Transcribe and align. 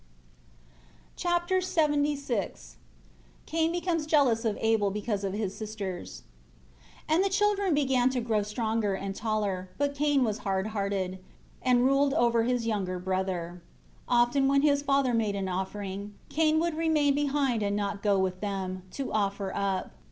Chapter 1.15 1.59
LXXVI 1.59 2.75
Cain 3.45 3.71
becomes 3.71 4.07
jealous 4.07 4.43
of 4.45 4.57
Abel 4.59 4.89
because 4.89 5.23
of 5.23 5.33
his 5.33 5.55
sisters. 5.55 6.23
1 7.05 7.17
And 7.17 7.23
the 7.23 7.29
children 7.29 7.75
began 7.75 8.09
to 8.09 8.19
grow 8.19 8.41
stronger 8.41 8.95
and 8.95 9.13
taller; 9.13 9.69
but 9.77 9.93
Cain 9.93 10.23
was 10.23 10.39
hard 10.39 10.65
hearted, 10.69 11.23
and 11.61 11.85
ruled 11.85 12.15
over 12.15 12.45
his 12.45 12.65
younger 12.65 12.97
brother. 12.97 13.61
2 14.07 14.07
Often 14.07 14.47
when 14.47 14.63
his 14.63 14.81
father 14.81 15.13
made 15.13 15.35
an 15.35 15.47
offering, 15.47 16.15
Cain 16.29 16.59
would 16.59 16.73
remain 16.73 17.13
behind 17.13 17.61
and 17.61 17.75
not 17.75 18.01
go 18.01 18.17
with 18.17 18.41
them, 18.41 18.81
to 18.93 19.11
offer 19.13 19.51
up. 19.53 19.91